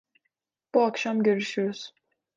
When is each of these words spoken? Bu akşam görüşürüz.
Bu 0.75 0.83
akşam 0.83 1.23
görüşürüz. 1.23 1.93